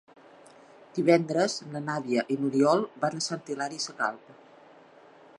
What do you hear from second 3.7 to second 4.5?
Sacalm.